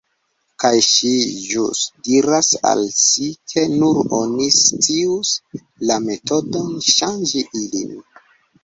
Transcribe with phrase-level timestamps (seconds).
[0.61, 1.11] Kaj ŝi
[1.49, 5.37] ĵus diras al si "se nur oni scius
[5.91, 7.97] la metodon ŝanĝi ilin…"